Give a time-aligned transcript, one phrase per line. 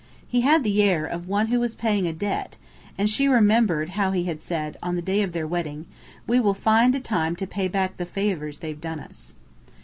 [0.27, 2.57] He had the air of one who was paying a debt;
[2.97, 5.85] and she remembered how he had said, on the day of their wedding:
[6.25, 9.35] "We will find a time to pay back the favours they've done us."